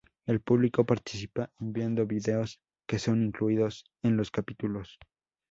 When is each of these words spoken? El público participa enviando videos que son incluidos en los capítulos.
El 0.25 0.39
público 0.41 0.83
participa 0.83 1.51
enviando 1.59 2.07
videos 2.07 2.59
que 2.87 2.97
son 2.97 3.23
incluidos 3.23 3.83
en 4.01 4.17
los 4.17 4.31
capítulos. 4.31 4.97